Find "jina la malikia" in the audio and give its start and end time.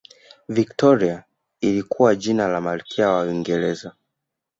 2.15-3.09